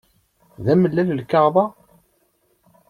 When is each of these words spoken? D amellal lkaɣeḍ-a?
D 0.63 0.65
amellal 0.73 1.07
lkaɣeḍ-a? 1.19 1.65